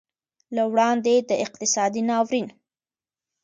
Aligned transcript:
له 0.55 0.63
وړاندې 0.71 1.13
د 1.29 1.31
اقتصادي 1.45 2.01
ناورین 2.09 2.47